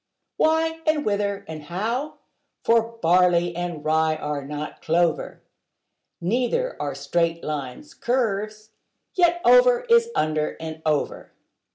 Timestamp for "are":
4.15-4.43, 6.81-6.95